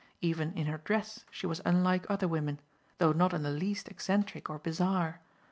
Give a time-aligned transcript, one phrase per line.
[0.19, 2.59] Even in her dress she was unlike other women,
[2.97, 5.19] though not in the least eccentric or bizarre.